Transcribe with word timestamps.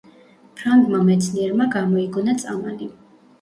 ფრანგმა 0.61 1.01
მეცნიერმა 1.09 1.67
გამოიგონა 1.77 2.35
წამალი 2.41 2.91